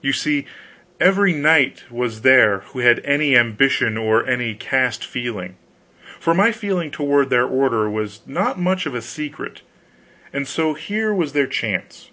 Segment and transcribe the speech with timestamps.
[0.00, 0.46] You see,
[1.00, 5.54] every knight was there who had any ambition or any caste feeling;
[6.18, 9.62] for my feeling toward their order was not much of a secret,
[10.32, 12.10] and so here was their chance.